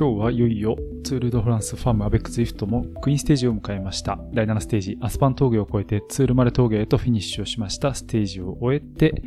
[0.00, 4.18] 今日はいよいよツール・ド・フランスファームアベック・ズイフトもクイーンステージを迎えました。
[4.32, 9.22] 第7ステージ、アスパン峠を越えてツールマレ峠へとフィニッシュをしましたステージを終えて、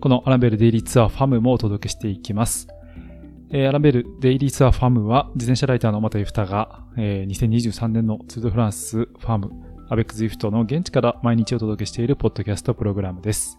[0.00, 2.66] このアランベルデイリーツアーファムもお届けしていきます。
[3.52, 9.52] えー、アランベルデイリーツアーファムは自転車ライターの小俣雄風太が、えー、2023年のツール・ド・フランスファーム
[9.88, 13.56] アベック・ズイフトの現地から毎日お届けしているポッドキャストプログラムです。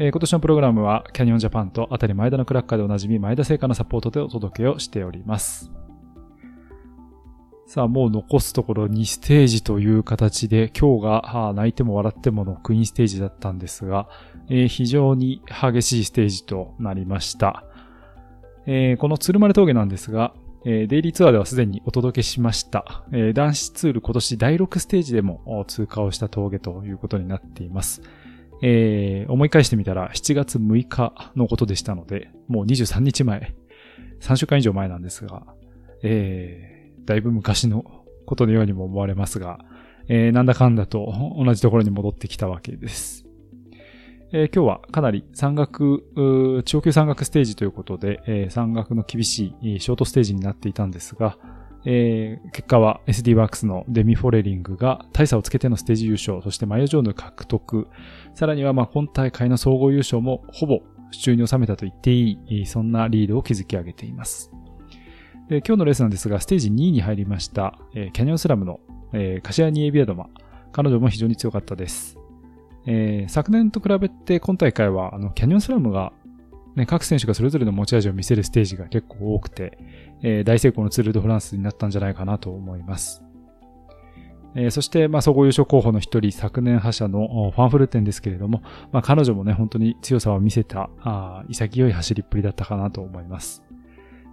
[0.00, 5.72] えー、今年のプログラムはキャニオンジャパンとあたり前田のクラッカーでおなじみ前田製菓のサポートでお届けをしております。
[7.66, 14.08] さあ、もう残すところ2ステージという形で、今日が泣いても笑ってものクイーンステージだったんですが、
[14.48, 17.64] えー、非常に激しいステージとなりました。
[18.66, 20.32] えー、この鶴丸峠なんですが、
[20.64, 23.04] えー、デイリーツアーではすでにお届けしました。
[23.12, 28.00] えー、男子ツール今年第6ステージでも通過をした峠ということになっています。
[28.62, 33.54] えー、思い返してみたら7月6日のことでしたので、もう23日前、
[34.20, 35.46] 3週間以上前なんですが、
[36.02, 37.84] えー、だいぶ昔の
[38.26, 39.58] ことのようにも思われますが、
[40.08, 43.24] えー、なんだかんだと同じところに戻ってきたわけです。
[44.30, 46.04] えー、今日はかなり山岳、
[46.64, 51.38] 長級山岳ステージということで、えー、山岳の厳しいショートステージになっていたんですが、
[51.84, 57.88] えー、結果は SD ワークスのデミフォレリングが大差をつけてのステージ優勝、そしてマヨジョーヌ獲得、
[58.34, 60.80] さらにはまあ今大会の総合優勝もほぼ
[61.12, 64.50] 手中に収めたと言っていい、そんなリードを築き上げています。
[65.48, 68.80] で今日のレースなんですが、ステージ2位に入りました、えー、キャニオンスラムの、
[69.12, 70.28] えー、カシアニエビアドマ。
[70.72, 72.18] 彼女も非常に強かったです。
[72.86, 76.12] えー、昨年と比べて今大会はあのキャニオンスラムが
[76.78, 79.78] ね、各選手がそれぞれの持ち味を見せるステージが結構多くて、
[80.22, 83.22] えー、大成功のツール・ド・フランスになったんじゃないかなと思います。
[84.54, 88.62] えー、そして、まあ、総合優勝候補の一人、昨年覇者のファンフルテンですけれども、
[88.92, 93.62] まあ、彼女もね、本当に強さを見せた、あ潔い走りっぷりだったかなと思います。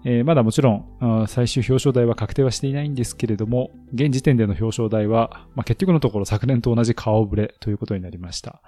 [0.07, 8.61] えー、まだもちろん、最終表彰台は確定はしていないんですけれども、現時点での表彰台は、まあ、結局のところ昨年と同じ顔ぶれということになりました。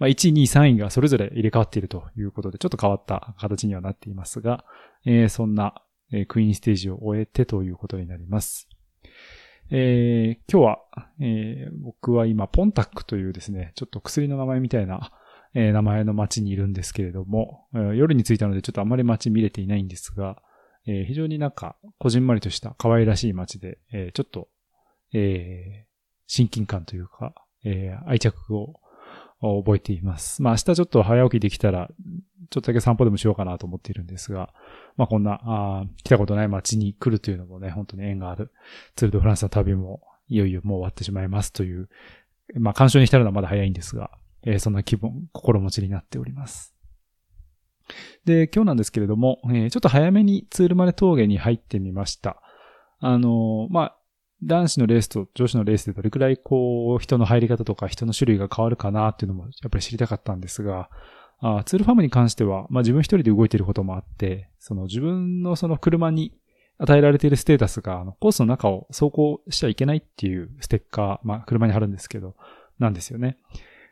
[0.00, 4.64] まあ、1、2、3位がそれぞれ入れ替わっているということで、ちょっと変わった形にはなっていますが、
[5.04, 5.74] えー、そんな、
[6.10, 8.66] えー、クイーンステージを終えてということになります。
[9.70, 10.78] えー、今日は、
[11.20, 15.12] えー、僕は今、ポンタックというですね、ちょっと薬の名前みたいな、
[15.52, 20.42] えー、名前の街にいるんですけれども、えー、夜に着いたのでちょっとあまり街見れていないんですが、
[20.86, 24.48] えー、非常になんか、こじんまりとした可愛らしい街で、えー、ちょっと、
[25.12, 25.90] えー、
[26.26, 27.34] 親近感というか、
[27.64, 28.80] えー、愛着を
[29.40, 30.42] を覚えています。
[30.42, 31.88] まあ明日ちょっと早起きできたら、
[32.50, 34.52] ちょっとだけ散歩でもしようかなと思っているんですが、
[34.96, 38.52] まあこんな、あ来たことない街に来るというのもね、本当に縁がある。
[38.96, 41.88] ツールドフランスの旅もいよいよもう終わってしまいますという、
[42.54, 44.10] まあ干渉に浸るのはまだ早いんですが、
[44.44, 46.74] えー、そんな気分、心持ちになっております。
[48.24, 52.40] で、今日なんですけれども、えー、ちょっと早めにツールマレ峠に入ってみました。
[53.00, 53.96] あのー、まあ、
[54.42, 60.88] 男子のレースと女子のレースでどれくらいこう人の入り方とか人の種類が変わるかなっていうのもやっぱり知りたかったんですが、
[61.40, 66.34] あツールファームに関しては、まあ自分一人で動いていることもあって、その自分のその車に
[66.78, 72.36] 与えられているステータスが、あのコースの中を走行しちゃいけないっていうステッカー、まあ車に貼るんですけど、
[72.78, 73.38] なんですよね。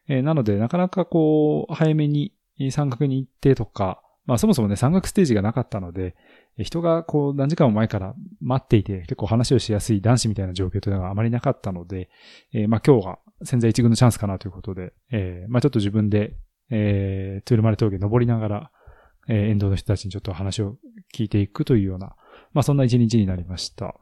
[0.08, 2.32] えー、なので、なかなかこう、早めに
[2.70, 6.14] 山岳に行ってとか、まあそもそもね、山岳ステージがなかったので、
[6.58, 12.10] 人がこう何時間も前から待っていて結構話をしやすい男子みたいな状況というのがあまりなかったので、
[12.52, 16.36] えー、まあ今日が潜在一軍のチャンスかなということで、えー、まあちょっと自分で、
[16.70, 18.70] えー、トゥールマレ峠登りながら、
[19.28, 20.76] えー、沿道の人たちにちょっと話を
[21.14, 22.14] 聞いていくというような、
[22.52, 23.94] まあそんな一日になりました。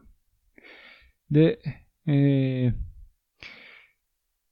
[1.31, 1.61] で、
[2.09, 2.87] えー、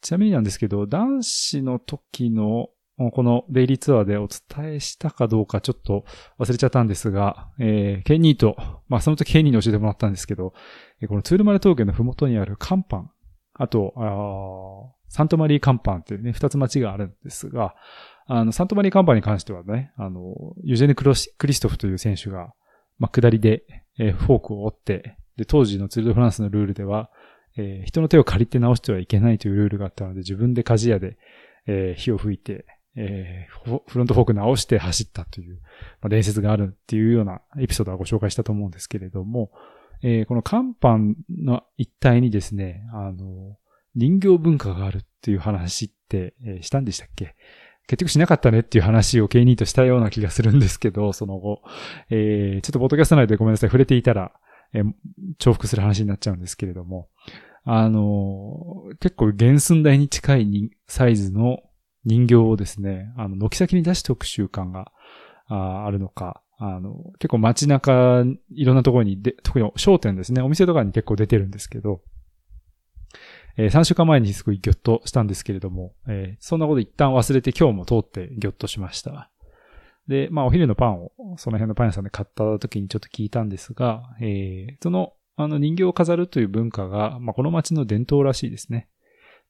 [0.03, 6.05] ちなみになんですけど、男子の時のこのデイリーツアーでお伝えしたかどうかちょっと
[6.39, 8.57] 忘れちゃったんですが、えー、ケニーと、
[8.89, 10.53] まあその時ケニーに教えてもらったんですけど、
[11.09, 13.11] このツールマレ峠のふもとにあるカンパン、
[13.55, 17.75] あと、あサントマリーカンパンっていうね、二つ町があるんですが、
[18.27, 21.15] あの、サントマリーカンパンに関してはね、あの、ユジェネ・クリ
[21.55, 22.53] ストフという選手が、
[22.99, 23.65] まあ、下りで、
[23.99, 27.11] えー、フォークを折って、で、当時のツール・ド・フランスのルールでは、
[27.57, 31.17] えー、人の手を借りて直してはいけないというルールがあったので、自分で鍛冶屋で、
[31.67, 35.61] えー、火を吹いて、えー、フロントフォーク直して走ったという、
[36.01, 39.51] まあ、伝説があるっていうようなエピソードはご紹介したと思うんですけれども、
[40.03, 40.99] えー、この甲板
[41.43, 43.57] の一帯にですね、あの、
[43.95, 47.35] 人形文化があるっていう話って、えー、したんでしたっけ？
[47.87, 51.63] 結局しなかったねっていう話を K2 としたような気がするんですけど、その後、
[52.11, 54.33] えー、ちょっとポッドキャスト内でごめんなさい、触れていたら、
[54.73, 54.93] えー、
[55.39, 57.09] 重複する話になっちゃうんですけれども、
[57.65, 61.63] あの、結構原寸大に近いサイズの
[62.05, 64.93] 人形をですね、あの、軒先に出しておく習慣が
[65.47, 72.01] ああるのか、あの、結構街中、いろんなところにで、特に商店ですね、お店とかに結構出てるんですけど、
[73.57, 79.31] えー、3週間前にすごいギョッとしたんですけれども、えー、そんなこと一旦忘れて今日も通ってギョッとしました。
[80.09, 88.89] で、まあお昼のパンをその辺のパン屋さんで買った時にちょっと聞いたんですが、えー、そのあの人形を飾るという文化が、まあこの街の伝統らしいですね。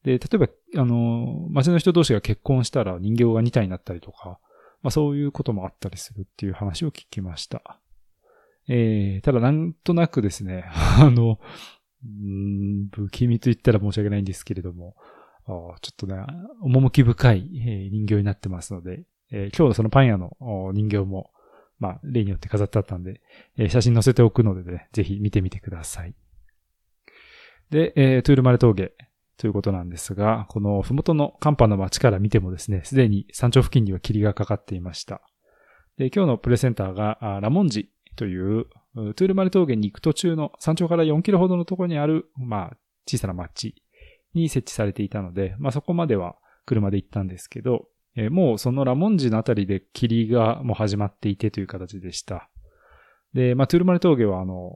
[0.05, 4.39] で、例えば、あの、街の人同士が結婚したら人形が2体になったりとか、
[4.83, 7.81] まあそういうこともあったりするっていう話を聞きました。
[8.69, 10.65] えー、ただなんとなくですね、
[11.01, 11.41] あの、
[12.07, 14.95] ん不気味と言ったら申し訳ないんですけれども、
[15.47, 16.17] ちょっとね、
[16.61, 20.37] 趣深いえ人形になってますので、えー、今日のそのパン屋の
[20.75, 21.31] 人形も、
[21.79, 23.21] まあ、例によって飾ってあったんで、
[23.57, 26.15] えー、写真載せておくのでね、ぜひ見てみてください。
[27.71, 28.93] で、えー、トゥールマレ峠
[29.37, 35.21] ということなんですが、このふもとの寒波の街から見てもですね、すでに山頂付近には霧がかかっていました。
[35.97, 42.77] で、今日のプレゼンターが、ラモンジという、トゥールマレ峠に行く途中の山頂から4キロほどのところにある、まあ、
[43.07, 43.75] 小さな町
[44.35, 46.37] に設置されていたので、まあそこまでは
[46.67, 52.49] 車で行ったんですけど、えー、もうそのラモンジのあたりで霧がもう始まっていてという形でした。
[53.35, 54.75] で、まあ、トゥルマレ峠はあの、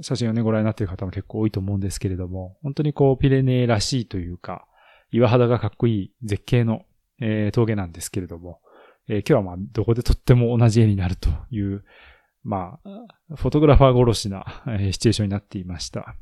[0.00, 4.66] 写真をね、ご覧になっている方も結構多いと思うんですけれども、本当にこう、ピレネーらしいというか、
[5.10, 6.82] 岩肌がかっこいい絶景の、
[7.20, 8.60] えー、峠なんですけれども、
[9.08, 11.84] えー、今日はまあ、どこで撮っても同じ絵になるという、
[12.42, 16.16] まあ、フォトグラファー殺しな、えー、シチュエーションになっていました。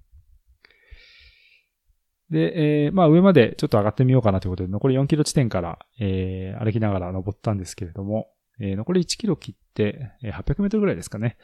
[2.30, 8.28] で、えー、まあ上までちょっと上がってみようかなということで、残り4キロ地点から、えー、歩きながら登ったんですけれども、
[8.60, 11.36] えー、残り1キロ切って、えー、800メートルぐらいですかね。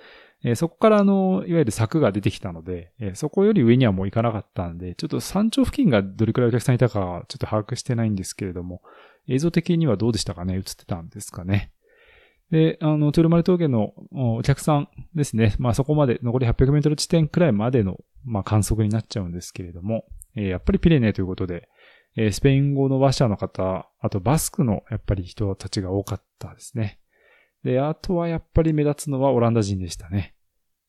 [0.45, 8.83] えー、そこからあの、いわゆる柵が出てきたので、えー、そこより上にはもう行かなかったんで、ちょっと山頂付近がどれくらいお客さんいたかちょっと把握してないんですけれども、
[9.29, 10.55] 映像的にはどうでしたかね？
[10.55, 11.73] 映ってたんですかね？
[12.51, 15.55] で、あの、トゥルマル峠のお客さんですね。
[15.59, 20.05] まあそこまで、残り800メートル地点くらいまでの、まあ観測になっちゃうんですけれども、
[20.35, 21.69] えー、やっぱりピレネということで、
[22.17, 27.00] えー、スペイン語の話者の方、あとバスクのやっぱり人たちが多かったですね。
[27.65, 30.35] で、あとはやっぱり目立つのはオランダ人でしたね。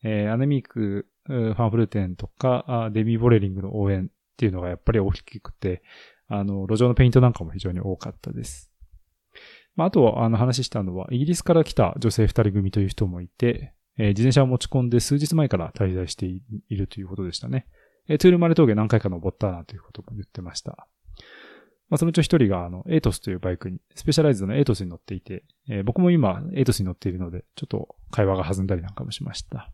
[0.04, 4.08] えー、アネミーク、ファンフルテンとか、デミー・ボレリングの応援っ
[4.38, 5.84] ていうのがやっぱり大きくて、
[6.28, 8.72] あの、路上のペイントなんかも非常に多かったです。
[9.76, 17.68] まあ、あと、あの話したのは、イギリスから来た女性二人組という人もいて、えー、自転車を持ち込んで数日前から滞在しているということでしたね。
[18.08, 20.88] えー、トゥールマレ峠何回か登ったなということも言ってました。
[21.92, 29.70] まあ、そのうち一人が、あの、エートスというバイクに、スペシャライズドのエートスに乗っていて、えー、僕も今、エートスに乗っているので、ちょっと会話が弾んだりなんかもしました。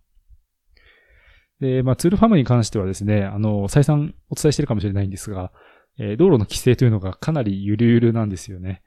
[1.59, 5.51] で、まあ、ツールファームに関してはですね、あの、再三お伝えしてるかもしれないんですが、
[5.99, 8.81] えー、道路の規制というのがかなりゆるゆるなんですよね。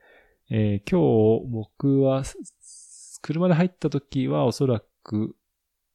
[0.51, 2.25] えー、今日、僕は、
[3.23, 5.37] 車で入った時はおそらく、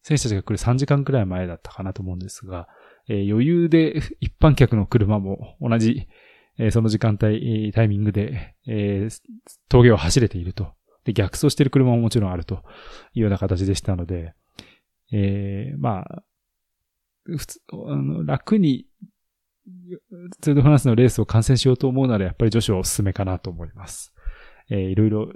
[0.03, 2.69] 選手たちが来る3時間くらい前だったかなと思うんですが、
[3.09, 6.07] えー、余裕で一般客の車も同じ
[6.57, 9.21] えー、その時間帯、タイミングで、えー、
[9.69, 10.73] 峠を走れていると。
[11.03, 12.63] で、逆走している車ももちろんあると
[13.13, 14.33] いうような形でしたので、
[15.11, 16.23] えー、まあ、
[17.25, 18.85] 普通、あの、楽に、
[20.41, 24.13] ツール・フランスのレースを観戦しようと思うなら、やっぱり女子はおすすめかなと思います。
[24.69, 25.31] えー、いろいろ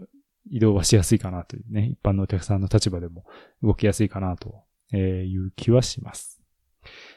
[0.49, 3.25] 移動はしやすいかなというね、一般のお客さんの立場でも
[3.61, 4.63] 動きやすいかなと
[4.95, 6.38] いう気はします。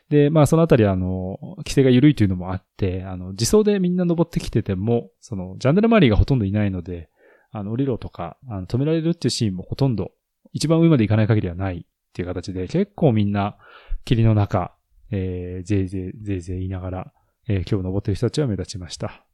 [0.09, 7.09] で、まあそのあたりあの、規制が緩いというのもあって、あの、自走でみんな登ってきてても、その、ジャンネル周りがほとんどいないので、
[7.51, 10.13] あの、降りろとか、あの、止められるっていうシーンもほとんど、
[10.53, 13.57] 一番上まで行かない限りはないっていう形で、結構みんな、
[14.05, 14.75] 霧の中、
[15.11, 17.13] えー、ぜいぜい、ぜいぜい言いながら、
[17.49, 19.25] えー、今日登ってる人たちは目立ちました。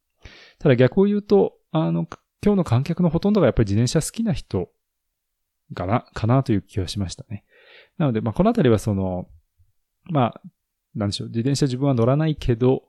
[0.59, 2.07] ただ逆を言うと、あの、
[2.45, 4.69] 今日の観客のほとんどがやっぱり自転車好きな人
[5.75, 7.45] かな、かなという気はしましたね。
[7.97, 9.29] なので、まあ、このあたりはその、
[10.11, 10.43] まあ、
[10.99, 12.85] なんでしょう、自転車自分は乗らないけど、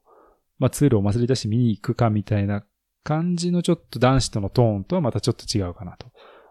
[0.58, 2.66] まあツールをお祭り出して見に行くかみたいな
[3.04, 5.98] 感じのちょっと男子とのトーンとはまたちょっと違うかな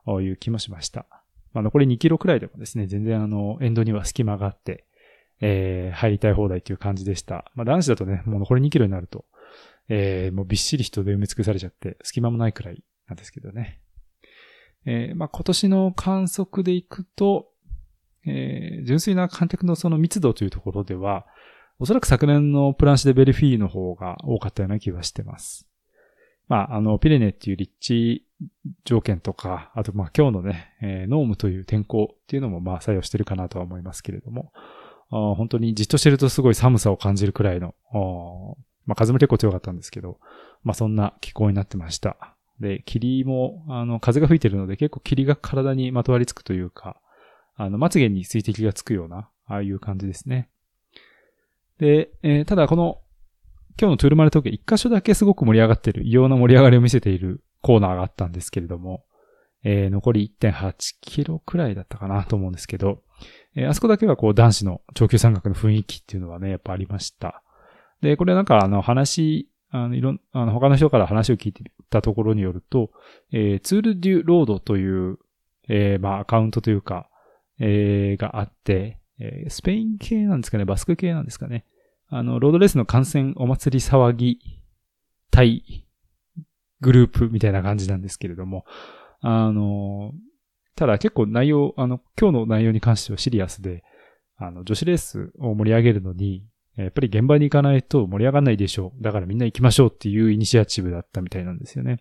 [0.06, 1.06] という気もしました。
[1.52, 4.84] まあ残り2キロくらいでもですね、全然あの、エンドには隙間があって、
[5.40, 7.50] えー、入りたい放題という感じでした。
[7.54, 9.24] まあ男子だとね、もう残り2キロになると、
[9.88, 13.80] えー、もうびっしり人で埋め尽くされちゃって、隙間もないくらいなんですけどね。
[14.84, 17.50] えー、まあ今年の観測でいくと、
[18.26, 21.26] えー、純粋な観客のその密度というところでは、
[21.80, 25.68] おそらく昨年のプランシでベルフィーの方が多かったような気がしてます。
[26.48, 28.26] まあ、あの、ピレネっていう立地
[28.84, 34.52] 条件とか、あとまあ今日のね、えー、ノームという天候っていうのもまあ作用してるかなとは思いますけれども、
[35.10, 37.74] 本当にじっとしてるとすごい寒さを感じるくらいの、
[38.86, 40.18] まあ風も結構強かったんですけど、
[40.64, 42.34] まあそんな気候になってました。
[42.60, 47.00] で、霧も、あの、風が吹いてるので結構霧が体にまとわりつくというか、
[47.54, 50.48] あの、まつげに水滴がつくような、ああいう感じですね。
[51.78, 53.00] で、えー、ただこの、
[53.80, 59.04] 今日のトゥルマルトーク一箇所だけすごく盛り上がってる、異様な盛り上がりを見せているコーナーがあったんですけれども、
[59.64, 63.02] えー、残り1.8キロくらいだったかなと思うんですけど、
[63.54, 67.42] えー、あそこだけはこう男子の長級山岳の雰囲気っていうのはね、やっぱありました。
[68.00, 72.90] で、これなんかあの話、あの、いろん、あの、他の人から話を聞いてたところによると、
[73.32, 75.18] えー、ツールデュロードという、
[75.68, 77.10] えー、まあ、アカウントというか、
[77.60, 81.64] えー、があって、えー、スペイン系なんですかね、バスク系なんですかね。
[82.08, 84.38] あの、ロードレースの観戦お祭り騒ぎ
[85.30, 85.86] 対
[86.80, 88.64] グループみたいな感じなんですけれども、
[89.20, 90.12] あの、
[90.76, 93.82] ただ結構内容、あの、今日の内容に関してはシリアスで、
[94.36, 96.44] あの、女子レースを盛り上げるのに、
[96.76, 99.02] やっぱり現場に行かないと盛り上がらないでしょう。
[99.02, 101.98] だからみんな行きましょうっていうイニシアチブだったみたいなんですよね。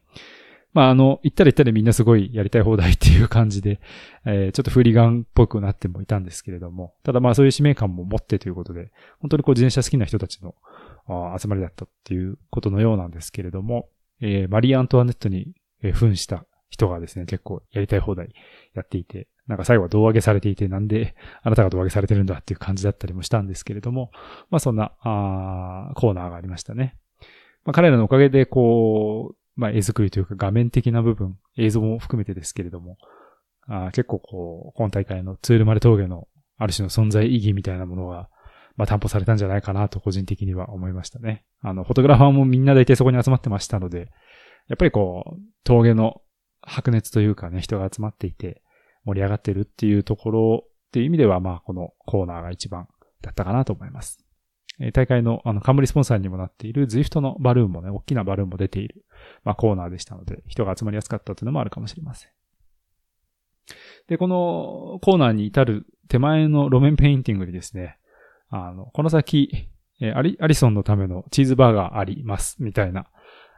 [0.78, 3.82] まあ、あの、行ったら行ったらみんなすごいやりたい放題っていう感じで、
[4.28, 10.54] えー、ちょっとフーリガンっぽくなってもいたんですけれども、ただまあそういう使命感も持ってということで、本当にこう自転車好きな人たちの
[11.36, 13.90] 集まりだったっていうことのようなんですけれども、
[14.22, 18.36] えー、マリー・アントワネットに扮した人がですね、結構やりたい放題
[18.76, 24.12] やっていて、なんか最後は胴上げされていて、なんであなたが胴上げされてるんだっていう感じだったりもしたんですけれども、
[24.52, 27.00] まあそんな、あコーナーがありましたね。
[27.66, 32.98] まあ彼らのおかげでこう、まあ絵作りというか画面的な部分、映像も含めてですけれども、
[33.68, 38.30] あ結構こう、今大会のツールマレ峠のある種の存在意義みたいなものが、
[38.78, 41.44] まあ担保されたんじゃないかなと個人的には思いましたね。
[41.62, 44.12] あの、フォトグラファーもみんな大体そこに集まってましたので、
[44.70, 46.22] やっぱりこう、峠の
[46.62, 48.62] 白熱というかね、人が集まっていて、
[49.06, 52.88] 盛り上がってるっていうところっていう意味では、まあ、このコーナーが一番
[53.22, 54.27] だったかなと思います。
[54.94, 59.06] 大会のあの、冠スポンサーにもなっている ZWIFT のバルーンもね、大きなバルーンも出ている、
[59.44, 62.30] まあ、コーナーでしたので、人が集まりやすかったというのもあるかもしれません。
[64.08, 67.98] で、このコーナーに至る手前の路面ペインティングにですね、
[68.50, 69.70] あの、この先、
[70.00, 73.08] えアリ、アリソンのためのチーズバーガーあります、みたいな、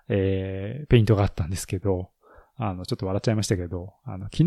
[0.08, 2.10] えー、ペイントがあったんですけど、
[2.56, 4.44] あの、ちょっと笑っちゃいましたけど、あの、昨日、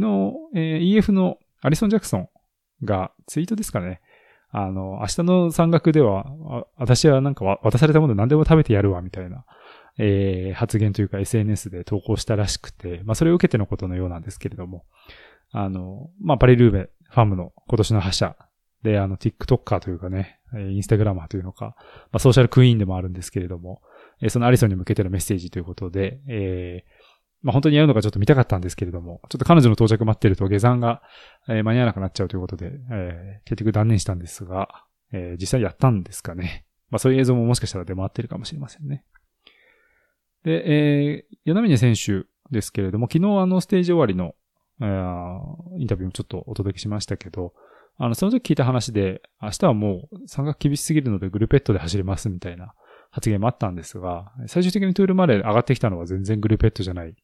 [0.54, 2.28] えー、EF のアリソン・ジャクソン
[2.84, 4.00] がツイートですかね。
[4.54, 6.26] あの、明日の山岳では、
[6.76, 9.44] 私はなんか渡されたもの何でも食べてやるわ、みたいな、
[9.98, 14.84] えー、発言というか SNS で投稿したらしくて、まあそれを受けてのことのようなんですけれども、
[15.52, 18.36] あの、まあパリルーベファムの今年の覇者
[18.82, 21.74] で、あの、TikToker というかね、インスタグラマーというのか、
[22.10, 23.80] まあソーシャルクイーンでもあるんですけれども、
[24.20, 27.01] えそのアリソンに向けてのメッセージということで、えー、
[27.42, 31.02] まあ本当にやるのがちょっと見たかったんですけれども、ちょっと彼女の到着待ってると下山が、
[31.48, 36.64] えー、間に合わなくなっちゃうということで、えー、結局断念したんですが、えー、実際やったんですかね。
[36.90, 39.04] まあそういう映像ももしかしたら出回ってるかもしれませんね。
[40.44, 44.34] で、えー、柳峰選手ですけれども、昨日あのステージ終わりの、
[44.80, 47.54] えー、インタビューもちょっとお届けしましたけど、
[47.98, 52.74] あの、その時聞いた話で、明日はもう山岳厳しすぎるのでグルペットで走れますみたいな
[53.10, 57.14] 発言もあったんですが、最終的にトゥールまで上がってきたのは全然グルペットじゃない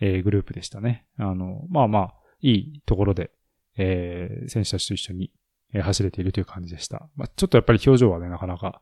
[0.00, 1.06] えー、グループでしたね。
[1.18, 3.30] あの、まあまあ、いいところで、
[3.76, 5.30] えー、選手たちと一緒に、
[5.72, 7.08] えー、走れているという感じでした。
[7.16, 8.80] まあ、ちょっとやっぱり表情はね、なかなか、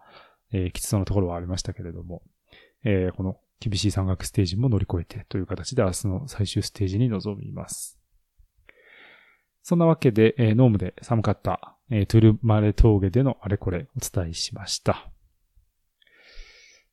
[0.52, 2.22] えー、きつそうなところはありましたけれども、
[2.84, 7.98] えー、この厳しい山岳ステージも乗り越えてという形で明日の最終ステージに臨みます。
[9.62, 15.12] そんなわけで、えー、ノームで寒かった、えー、トゥルマレ峠でのあれこれお伝えしました。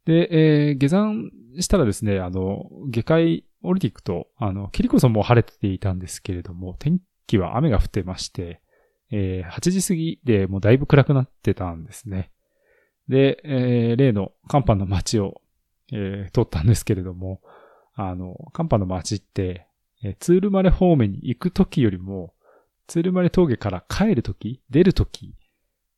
[0.06, 8.62] で、えー、下山したらですね、あの、下界降りていくと、あの、キリコさんも晴れていたんですけれども、天気は雨が降ってまして、
[9.12, 12.32] えー、8時過ぎでもうだいぶ暗くなってたんですね。
[13.08, 15.42] で、えー、例のカンパの街を、
[15.92, 17.42] えー、通ったんですけれども、
[17.96, 19.68] あの、カンパの街って、
[20.04, 22.34] えー、ツールマレ方面に行くときよりも、
[22.88, 25.36] ツールマレ峠から帰るとき、出るとき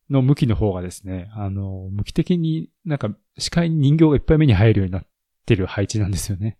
[0.10, 5.06] の向きの方がですね、あの、向き的になんか視界に人形がいっぱい目に入るようになっ
[5.46, 6.58] てる配置なんですよね。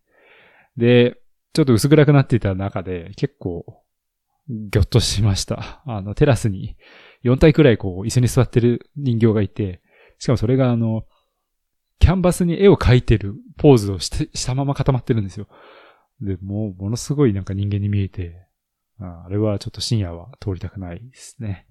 [0.77, 1.17] で、
[1.53, 3.65] ちょっと薄暗くなっていた中で結構
[4.47, 5.81] ぎょっとしました。
[5.85, 6.75] あの、テラスに
[7.23, 9.81] 4体くらいこう椅子に座ってる人形がいて、
[10.19, 11.05] しかもそれがあの、
[11.99, 15.47] キャンバスに絵を描いてるポーズをしてしたまま固まってるんですよ。
[16.21, 18.47] で、もうものすごいなんか人間に見えて、
[18.99, 21.67] あれはちょっと深夜は通りたくないですね。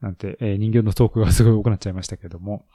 [0.00, 2.66] なんて、えー、人形のトークがすごい多くなっちゃいましたけれども、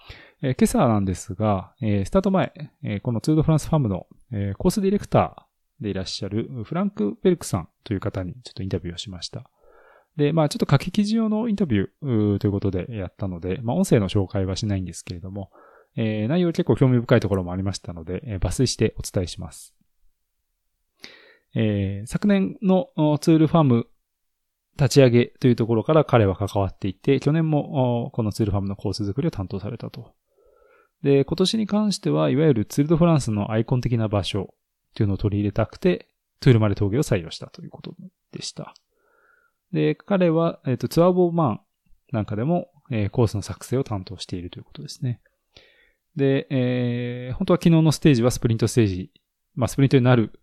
[0.42, 2.54] えー、今朝なんですが、えー、スタート前、
[2.84, 9.50] えこのツードフランスファームの、えコースディレクターでいらっしゃるフランク・ベルクさんという方にちょっとインタビューをしました。
[10.18, 15.52] で、まあちょっと書き記事用のインタビューということでやったので、まあ音声の紹介はしないんですけれども、
[15.98, 19.74] え内容結構興味深いところもありましたので、え抜粋してお伝えします。
[21.56, 22.90] え昨年の
[23.20, 23.88] ツールファーム
[24.78, 30.14] 立ち上げというところから彼は関わっていて、去年もこのツールファームのコース作りを担当されたと。
[31.04, 34.54] で、今年に関しては、いわゆるツールドフランスのアイコン的な場所
[34.96, 37.96] というのを取り入れたくて、トゥールマレ峠を採用したということ
[38.32, 38.74] でした。
[39.72, 41.62] で、彼は、えっ、ー、と、ツアーボーマン
[42.12, 45.22] なんかでも、えー、コースの作成を担当しているということですね。
[46.16, 49.12] で、えー、本当は昨日のステージはスプリントステージ、
[49.54, 50.40] まあ、スプリントになる、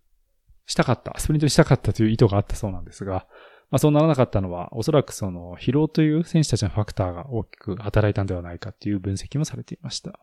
[0.65, 3.27] したかった、スプリントにしたかったという意図があったそうなんですが、
[3.73, 10.19] まあそうならなかったのは、おそらくその疲労という選手たちのファクターが大きく働いたんではないかっていう分析もされていました。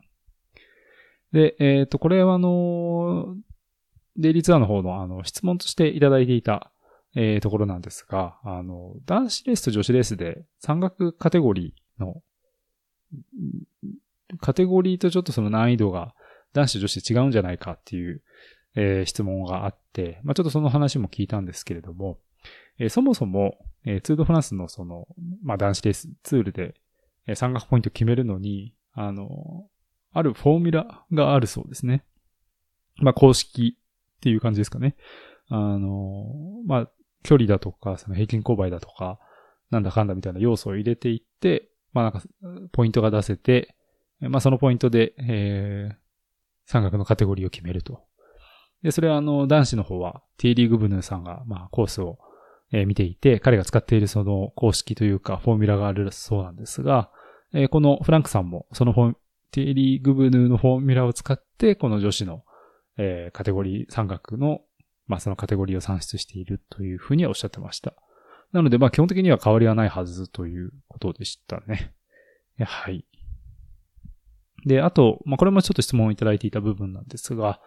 [1.33, 3.35] で、えっ、ー、と、これはあの、
[4.16, 6.71] デイリーツアーの方のあの質問としていただいていた、
[7.16, 12.23] えー、ところなんですが、あの、男子レースと女子レースで山岳カテゴリーの、
[14.40, 16.14] カテゴリーとちょっとその難易度が
[16.52, 18.23] 男子と女子で違うんじゃないかっていう、
[18.76, 22.21] えー、質問があって、まあ、ちょっとその話も聞いたんですけれども、
[22.80, 25.06] えー、そもそも、えー、ツードフランスのその、
[25.44, 26.75] まあ、男子レースツールで、
[27.26, 29.66] えー、山岳ポイント決めるのに、あの、
[30.12, 32.04] あるフォーミュラがあるそうですね。
[32.96, 33.78] まあ、公式
[34.16, 34.96] っていう感じですかね。
[35.49, 36.25] あの、
[36.66, 36.90] まあ、
[37.22, 39.20] 距離だとか、その平均勾配だとか、
[39.70, 42.22] なんだかんだみたいな要素を入れていって、まあなんか、
[42.72, 43.75] ポイントが出せて、
[44.20, 45.96] まあそのポイントで、えー、
[46.66, 48.04] 三角のカテゴリーを決めると。
[48.82, 52.18] で、それはあの、男子の方は、T リーグブヌーさんが、まあコースを
[52.72, 57.10] え、見ていて、彼が使っているその公式というかフォーミュラがあるそうなんですが、
[57.52, 59.14] え、このフランクさんもそのフォ
[59.50, 62.44] ティリー・グブヌーのフォーミュラを使って、この女子の、
[62.96, 64.60] え、カテゴリー、三角の、
[65.06, 67.94] まあ、そのカテゴリーを算出しているというふうにはおっしゃってました。
[68.52, 71.92] なので、まあ、基本的には変わりはないはずということでしたね。
[72.58, 73.04] はい。
[74.66, 77.60] で、あと、まあ、これもちょっと質問をいただいていた部分なんですが、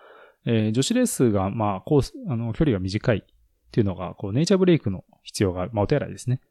[0.46, 3.26] えー、女子レースが、まあ、コース、あの、距離が短い
[3.74, 6.42] っていうのが、こう、ネイチャーブレイクの必要がある、まあ、お手洗いですね。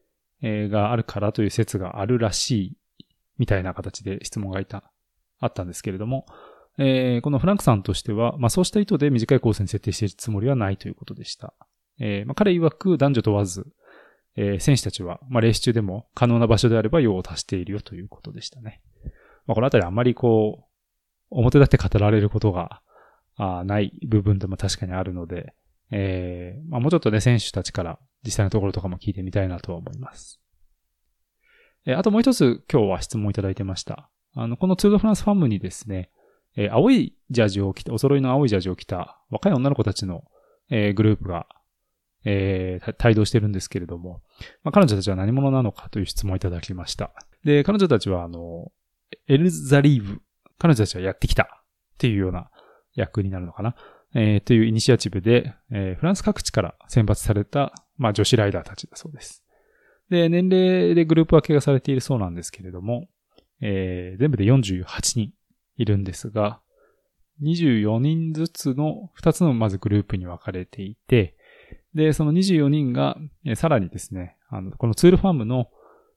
[0.42, 2.76] えー、があるからという説があるらしい、
[3.38, 4.90] みたいな形で質問がいた、
[5.38, 6.26] あったんですけれども、
[6.78, 11.54] えー、このフランクさんとしては、まあ、そうした意図で短いコースに設定しているつもりはないということでした。
[12.00, 13.66] えー、まあ、彼曰く男女問わず、
[14.34, 18.80] えー、選手たちは、まあ、レース中でも可能な場所であれば用を足しているよということでしたね。
[19.46, 20.64] まあ、このあたりあんまりこう、
[21.30, 22.82] 表立って語られることが、
[23.36, 25.54] あない部分でも確かにあるので、
[25.92, 30.40] えー、まあ、もうちょっとね、選手たちから実際のところとかも聞いてみたいなとは思います。
[31.84, 34.10] えー、あともう一つ今日は質問いただいてました。
[34.34, 36.10] あの、このツールドフランスファームにですね、
[36.56, 40.24] えー、青いジャージを着た、お揃いの青いジャージを着た若い女の子たちの、
[40.70, 41.46] えー、グループが、
[42.24, 44.22] えー、帯同してるんですけれども、
[44.62, 47.12] まあ、彼女たちは何者なのかという質問をいただきました。
[47.44, 48.72] で、彼女たちはあの、
[49.28, 50.22] エルザリーブ、
[50.58, 51.46] 彼女たちはやってきたっ
[51.98, 52.50] ていうような
[52.94, 53.74] 役になるのかな。
[54.14, 59.42] えー、というイニシアチブで、えー、フランス各地から選抜された、まあ、女子ライダーたちだそうです。
[60.10, 63.08] で、年齢でグループ分けがされているそうなんですけれども、
[63.60, 65.32] えー、全部で48人
[65.76, 66.60] いるんですが、
[67.42, 71.34] 24人ずつの2つのまずグループに分かれていて、
[71.94, 75.70] で、その24人が、えー、さらにですね、あの、このツールファームの、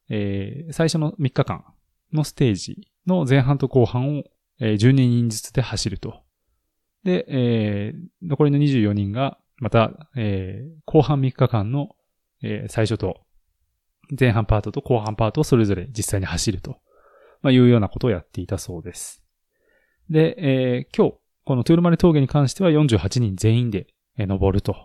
[0.10, 1.63] えー、最初の3日間
[2.12, 4.23] のステージの前半と後半を、
[4.60, 6.24] えー、12人ずつで走ると
[7.05, 11.95] で、えー、残りの24人が、また、えー、後半3日間の、
[12.41, 13.21] えー、最初と、
[14.19, 16.77] 前半パートと後半パートをそれぞれ実際に走ると、
[17.41, 19.23] まあ、いうようなことをやっていたそうです。
[20.09, 23.87] で、えー、今日、このトゥールマレ峠に関しては48人全員で、
[24.17, 24.75] え、登ると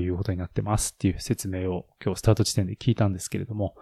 [0.00, 3.74] いうことになってますっていう説明を今日スタート地点で聞いたんですけれども、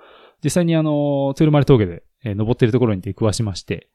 [0.44, 3.88] 実際にあの、トゥールマレ峠で、登っているところに出くわしまして、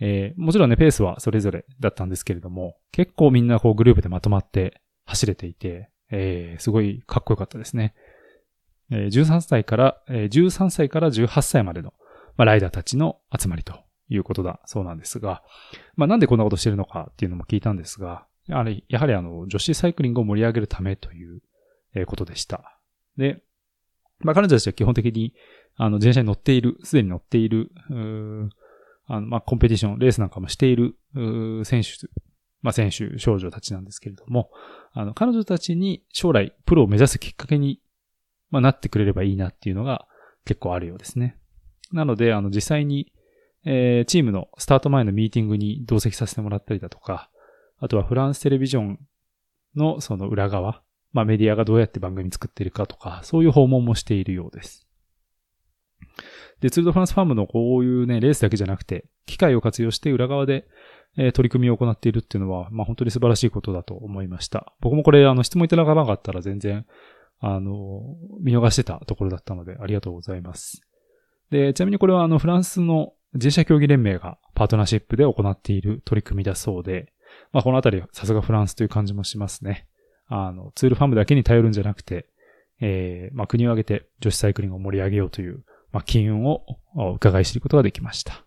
[0.00, 7.94] えー、もちろんね、ペースはそれぞれだったんですけれども、結構みんなこうグループでまとまって走れていて、えー、すごいかっこよかったですね。
[8.90, 11.94] えー、13歳から、えー、13歳から18歳までの、
[12.36, 13.74] まあ、ライダーたちの集まりと
[14.08, 15.42] いうことだそうなんですが、
[15.96, 21.40] まあ、なんでこんなことしてるのかっていうのも聞いたんですが、あれ、やはりあの、女子サイクリングを盛り上げるためという
[22.06, 22.78] ことでした。
[23.16, 23.42] で、
[24.20, 25.34] まあ、彼女たちは基本的に、
[25.76, 28.48] あの、自転車に乗っている、すでに乗っている、うー
[29.06, 30.96] あの、まあ、コンペティション、レースなんかもしている、
[31.64, 32.08] 選手、
[32.62, 34.50] まあ、選手、少女たちなんですけれども、
[34.92, 37.80] あの、彼女たちに将来プロを目指すきっかけに、
[38.50, 40.06] まあ、なってくれればいいなっていうのが
[40.44, 41.38] 結構あるようですね。
[41.92, 43.12] なので、あの、実際に、
[43.64, 47.30] えー、チームのスタート前のミーティングに同席させてもらったりだとか、
[47.78, 49.00] あとはフランステレビジョン
[49.74, 54.85] のその裏側、まあメディアがどうやって番組作っているかとか、そういう訪問もしているようです。
[56.60, 60.66] で、ツールドフランスファームのこういうね、レースだけじゃなくて、機械を活用して裏側で、
[61.18, 64.74] えー、取り組みを行っているっていうのは、まあ本当に素晴らしいことだと思いました。
[64.80, 66.86] 僕もこれ、あの、質問いただかなかったら全然、
[67.40, 70.82] あの、見逃してたところだったので、ありがとうございます。
[71.50, 77.12] で、ちなみにこれはあの、フランスの自転車競技連盟がパートナーシップで行っている取り組みだそうで、
[77.52, 79.86] まあ、このあたり、さすがフランスという感じもしますね。
[80.28, 82.26] あの、ツールファームだけに頼るんじゃなくて、
[82.80, 85.64] えー、まあ、国を挙げて女子サイクリングを盛り上げようという、
[85.96, 86.66] まあ、機運を
[87.14, 88.44] 伺い知ることができました。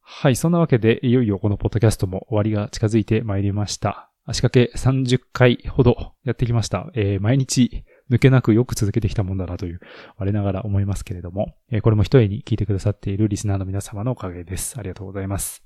[0.00, 4.10] はい、そんなわけで、いよいよこのポッドキャストも終わりが近づいてまいりました。
[4.24, 6.90] 足掛け30回ほどやってきました。
[6.94, 9.80] えー、毎日抜けなくよく続けてきたもんだなという、
[10.16, 14.78] 我ながら思いますけれども、えー、これも一重に聞いてくださっているリスナーの皆様のおかげです。
[14.78, 15.62] ありがとうございます。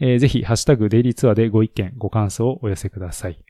[0.00, 3.44] えー、ぜひ、ハッシュタグデイリーツアーでご意見、ご感想をお寄せください。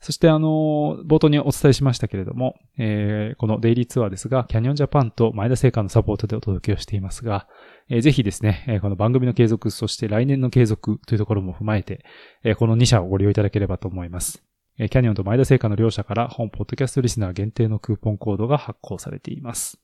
[0.00, 7.48] そして、あの、冒頭にお伝えしましたけれども、えー、このデイリーツアーですが、キャニオンジャパンと前田製菓のサポートでお届けをしていますが、
[7.88, 12.04] えー、ぜひですね、え、この番組の継続、そして来年の継続というところも踏まえて、
[12.42, 14.44] え、この2社をご利用いただければと思います。
[14.78, 19.78] え、キャニオンと前田製菓の両社から本ポッドキャストリスナー限定のクーポンコードが発行されています。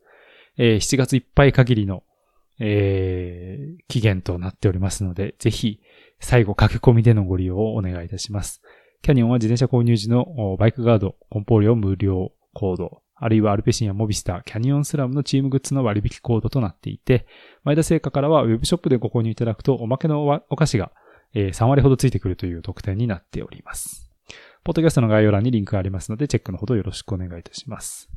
[0.59, 2.03] え、7月いっぱい限りの、
[2.59, 5.81] え、期限となっておりますので、ぜひ、
[6.19, 8.61] 最後駆け込みでのご利用をお願いいたします。
[9.03, 17.27] キャニオンは自転車購入時のバイクガード、梱包料無料コード、あるいはアルペシンやモビスター、キャニオンスラムのチームグッズの割引コードとなっていて、
[17.65, 20.93] 前田製菓からはウェブショップでご購入いただくとおまけのお菓子が
[21.35, 24.11] 3割ほどついてくるという特典になっております。
[24.65, 28.11] ポッドキャストの概要欄にリンクがありますので、チェックのほどよろしくお願いいたします。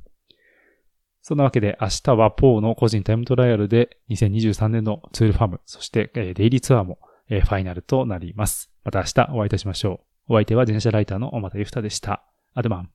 [1.21, 8.69] そんなわけで、明日はポーの個人タイムトライアルで2023年のツールファーム、そしてデイリーツアーもファイナルとなります。
[8.83, 10.12] また明日お会いいたしましょう。
[10.29, 12.23] お相手は電車ライターの小又ゆふたでした。
[12.53, 12.89] アドバン。